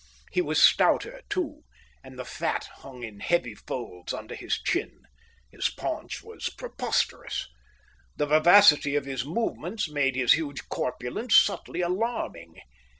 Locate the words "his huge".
10.15-10.67